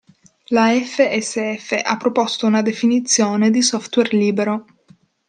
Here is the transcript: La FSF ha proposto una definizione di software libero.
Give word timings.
La 0.47 0.71
FSF 0.71 1.79
ha 1.83 1.95
proposto 1.95 2.47
una 2.47 2.63
definizione 2.63 3.51
di 3.51 3.61
software 3.61 4.17
libero. 4.17 4.65